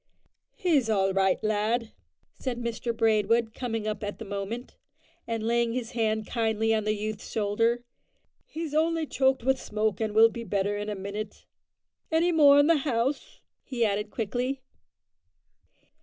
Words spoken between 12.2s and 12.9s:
more in the